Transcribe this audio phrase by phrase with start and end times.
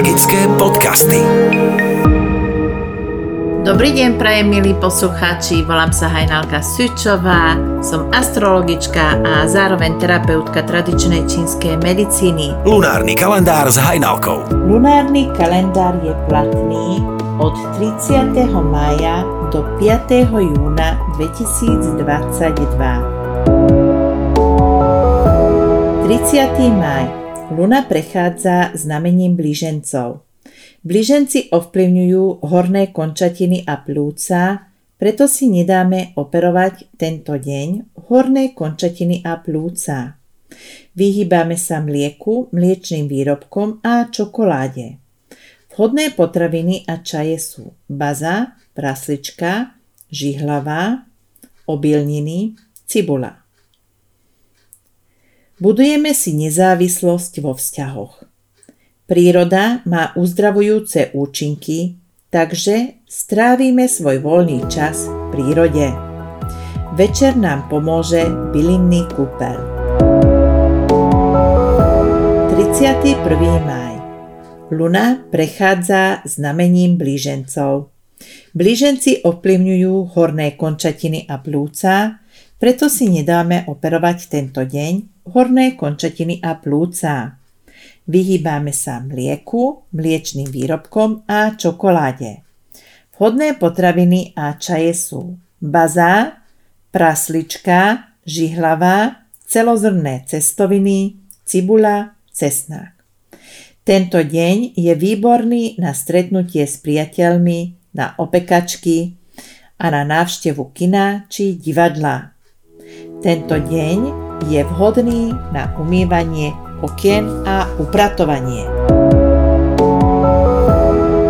[0.00, 1.20] Magické podcasty.
[3.68, 11.28] Dobrý deň, prajem milí poslucháči, volám sa Hajnalka Sučová, som astrologička a zároveň terapeutka tradičnej
[11.28, 12.56] čínskej medicíny.
[12.64, 14.48] Lunárny kalendár s Hajnalkou.
[14.72, 17.04] Lunárny kalendár je platný
[17.36, 18.40] od 30.
[18.56, 19.20] mája
[19.52, 20.16] do 5.
[20.32, 22.00] júna 2022.
[26.08, 26.56] 30.
[26.72, 27.20] máj
[27.50, 30.22] Luna prechádza znamením blížencov.
[30.86, 39.34] Blíženci ovplyvňujú horné končatiny a plúca, preto si nedáme operovať tento deň horné končatiny a
[39.42, 40.14] plúca.
[40.94, 45.02] Vyhýbame sa mlieku, mliečným výrobkom a čokoláde.
[45.74, 49.74] Vhodné potraviny a čaje sú baza, praslička,
[50.06, 51.02] žihlavá,
[51.66, 52.54] obilniny,
[52.86, 53.39] cibula.
[55.60, 58.24] Budujeme si nezávislosť vo vzťahoch.
[59.04, 62.00] Príroda má uzdravujúce účinky,
[62.32, 65.92] takže strávime svoj voľný čas v prírode.
[66.96, 68.24] Večer nám pomôže
[68.56, 69.60] bylinný kúpel.
[72.56, 73.20] 31.
[73.60, 74.00] máj
[74.72, 77.92] Luna prechádza znamením blížencov.
[78.56, 82.24] Blíženci ovplyvňujú horné končatiny a plúca,
[82.60, 87.40] preto si nedáme operovať tento deň, horné končatiny a plúca.
[88.04, 92.44] Vyhýbame sa mlieku, mliečným výrobkom a čokoláde.
[93.16, 96.44] Vhodné potraviny a čaje sú baza,
[96.92, 101.16] praslička, žihlava, celozrné cestoviny,
[101.48, 102.92] cibula, cesnák.
[103.88, 109.16] Tento deň je výborný na stretnutie s priateľmi, na opekačky
[109.80, 112.39] a na návštevu kina či divadla.
[113.20, 113.98] Tento deň
[114.48, 118.64] je vhodný na umývanie okien a upratovanie.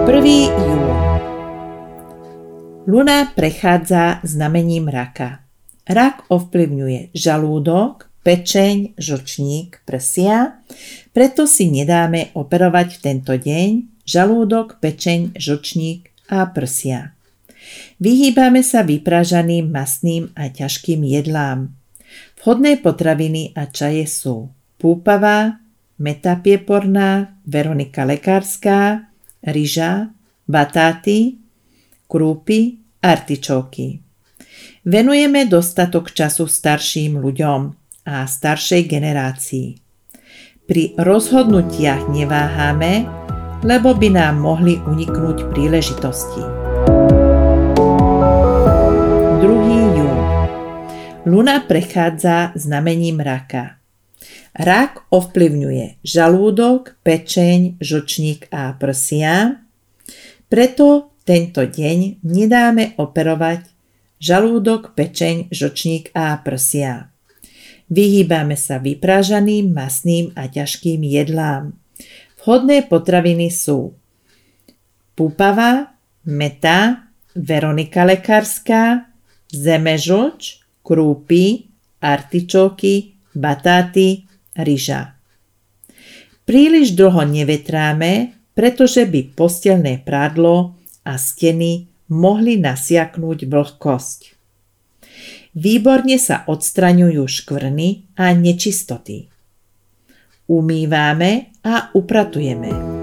[0.07, 0.15] 1.
[0.55, 0.87] júl
[2.87, 5.43] Luna prechádza znamením raka.
[5.83, 10.63] Rak ovplyvňuje žalúdok, pečeň, žlčník, prsia,
[11.11, 13.71] preto si nedáme operovať v tento deň
[14.07, 17.19] žalúdok, pečeň, žlčník a prsia.
[17.99, 21.80] Vyhýbame sa vypražaným masným a ťažkým jedlám.
[22.41, 24.49] Vhodné potraviny a čaje sú
[24.81, 25.61] púpavá,
[26.01, 29.13] meta pieporná, Veronika lekárska,
[29.45, 30.09] ryža,
[30.49, 31.37] batáty,
[32.09, 34.01] krúpy, artičóky.
[34.89, 37.61] Venujeme dostatok času starším ľuďom
[38.09, 39.69] a staršej generácii.
[40.65, 43.05] Pri rozhodnutiach neváhame,
[43.61, 46.60] lebo by nám mohli uniknúť príležitosti.
[51.27, 53.77] Luna prechádza znamením raka.
[54.57, 59.61] Rak ovplyvňuje žalúdok, pečeň, žočník a prsia,
[60.49, 63.69] preto tento deň nedáme operovať
[64.17, 67.13] žalúdok, pečeň, žočník a prsia.
[67.93, 71.77] Vyhýbame sa vyprážaným, masným a ťažkým jedlám.
[72.41, 73.93] Vhodné potraviny sú
[75.13, 75.93] púpava,
[76.25, 79.07] meta, Veronika lekárska,
[79.53, 80.60] zemežoč,
[80.91, 81.71] krúpy,
[82.03, 84.27] artičóky, batáty,
[84.59, 85.15] ryža.
[86.43, 90.75] Príliš dlho nevetráme, pretože by postelné prádlo
[91.07, 94.35] a steny mohli nasiaknúť vlhkosť.
[95.55, 99.31] Výborne sa odstraňujú škvrny a nečistoty.
[100.51, 102.99] Umývame a upratujeme.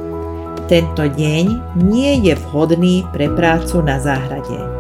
[0.68, 4.77] Tento deň nie je vhodný pre prácu na záhrade.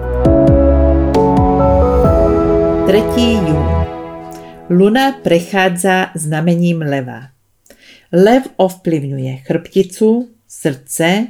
[2.88, 3.04] 3.
[3.20, 3.68] jún.
[4.70, 7.36] Luna prechádza znamením leva.
[8.16, 11.28] Lev ovplyvňuje chrbticu, srdce,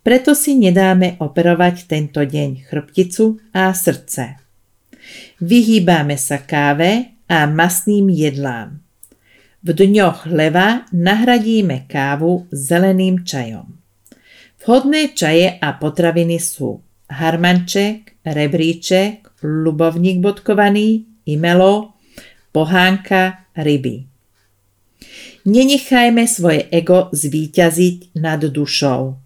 [0.00, 4.40] preto si nedáme operovať tento deň chrbticu a srdce.
[5.44, 8.80] Vyhýbame sa káve a masným jedlám.
[9.60, 13.76] V dňoch leva nahradíme kávu zeleným čajom.
[14.64, 16.80] Vhodné čaje a potraviny sú
[17.12, 21.92] harmanček, rebríček, ľubovník bodkovaný, imelo,
[22.56, 24.08] pohánka, ryby.
[25.44, 29.20] Nenechajme svoje ego zvíťaziť nad dušou.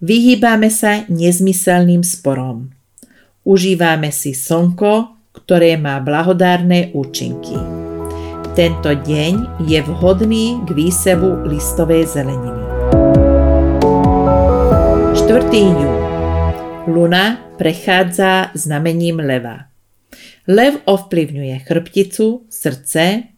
[0.00, 2.72] Vyhýbame sa nezmyselným sporom.
[3.44, 7.56] Užívame si slnko, ktoré má blahodárne účinky.
[8.56, 12.64] Tento deň je vhodný k výsevu listovej zeleniny.
[15.14, 15.52] 4.
[15.52, 15.99] jún.
[16.90, 19.70] Luna prechádza znamením leva.
[20.50, 23.30] Lev ovplyvňuje chrbticu, srdce,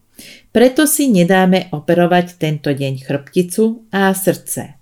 [0.48, 4.80] preto si nedáme operovať tento deň chrbticu a srdce.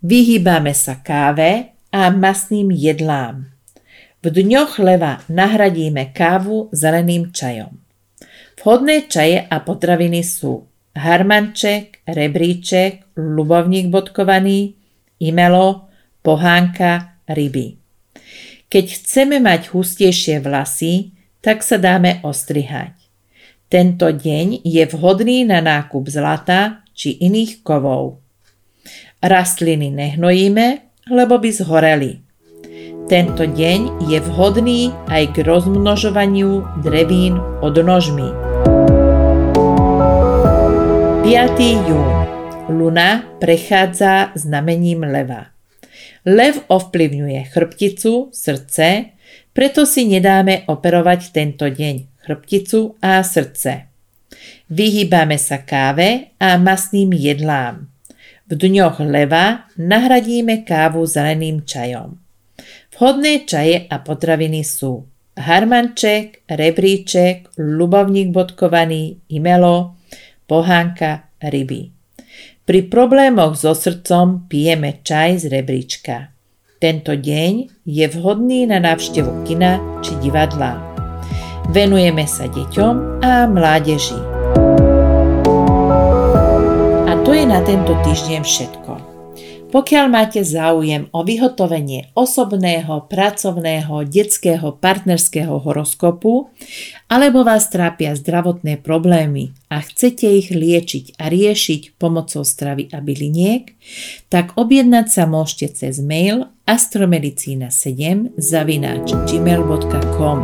[0.00, 3.52] Vyhýbame sa káve a masným jedlám.
[4.24, 7.76] V dňoch leva nahradíme kávu zeleným čajom.
[8.56, 10.64] Vhodné čaje a potraviny sú
[10.96, 14.80] harmanček, rebríček, ľubovník bodkovaný,
[15.20, 15.92] imelo,
[16.24, 17.76] pohánka, ryby.
[18.68, 22.96] Keď chceme mať hustejšie vlasy, tak sa dáme ostrihať.
[23.68, 28.22] Tento deň je vhodný na nákup zlata či iných kovov.
[29.22, 30.66] Rastliny nehnojíme,
[31.10, 32.12] lebo by zhoreli.
[33.04, 38.32] Tento deň je vhodný aj k rozmnožovaniu drevín odnožmi.
[41.24, 41.88] 5.
[41.88, 42.10] jún.
[42.68, 45.53] Luna prechádza znamením leva.
[46.26, 49.16] Lev ovplyvňuje chrbticu, srdce,
[49.54, 53.86] preto si nedáme operovať tento deň chrbticu a srdce.
[54.68, 57.86] Vyhýbame sa káve a masným jedlám.
[58.44, 62.18] V dňoch leva nahradíme kávu zeleným čajom.
[62.92, 65.06] Vhodné čaje a potraviny sú
[65.38, 69.98] harmanček, rebríček, ľubovník bodkovaný, imelo,
[70.46, 71.93] pohánka, ryby.
[72.64, 76.32] Pri problémoch so srdcom pijeme čaj z rebríčka.
[76.80, 80.80] Tento deň je vhodný na návštevu kina či divadla.
[81.72, 84.34] Venujeme sa deťom a mládeži
[87.24, 89.03] to je na tento týždeň všetko.
[89.74, 96.54] Pokiaľ máte záujem o vyhotovenie osobného, pracovného, detského, partnerského horoskopu,
[97.10, 103.74] alebo vás trápia zdravotné problémy a chcete ich liečiť a riešiť pomocou stravy a byliniek,
[104.30, 110.38] tak objednať sa môžete cez mail astromedicina7 zavináč gmail.com.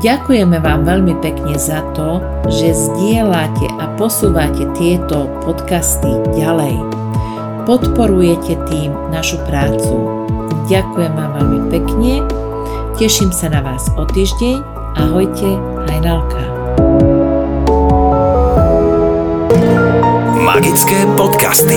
[0.00, 6.97] Ďakujeme vám veľmi pekne za to, že zdieľate a posúvate tieto podcasty ďalej.
[7.68, 10.24] Podporujete tým našu prácu.
[10.72, 12.24] Ďakujem vám veľmi pekne.
[12.96, 14.64] Teším sa na vás o týždeň.
[14.96, 15.52] Ahojte,
[15.84, 16.48] Hajnalka.
[20.40, 21.76] Magické podcasty.